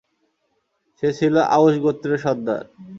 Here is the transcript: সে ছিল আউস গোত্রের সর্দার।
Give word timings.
সে 0.97 1.09
ছিল 1.19 1.35
আউস 1.55 1.75
গোত্রের 1.83 2.19
সর্দার। 2.23 2.63